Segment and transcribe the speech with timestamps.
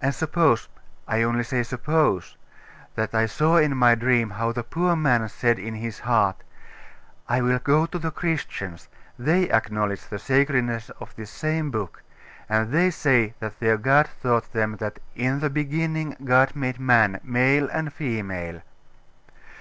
[0.00, 0.68] And suppose
[1.08, 2.36] I only say suppose
[2.94, 6.44] that I saw in my dream how the poor man said in his heart,
[7.28, 12.04] "I will go to the Christians; they acknowledge the sacredness of this same book;
[12.48, 17.18] and they say that their God taught them that 'in the beginning God made man,
[17.24, 18.62] male and female.